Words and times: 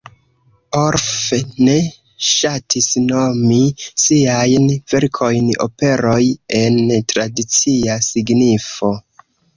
Orff 0.83 1.09
ne 1.67 1.75
ŝatis 2.29 2.87
nomi 3.11 3.59
siajn 4.05 4.65
verkojn 4.95 5.53
"operoj" 5.67 6.19
en 6.63 6.79
tradicia 7.15 7.99
signifo. 8.11 8.91